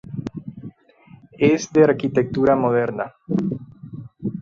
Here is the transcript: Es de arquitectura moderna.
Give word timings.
Es 1.37 1.71
de 1.71 1.83
arquitectura 1.83 2.55
moderna. 2.55 3.13